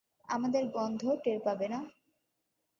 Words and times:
আমাদের 0.29 0.63
গন্ধ 0.69 1.01
টের 1.23 1.39
পাবে 1.45 1.67
না! 1.67 1.79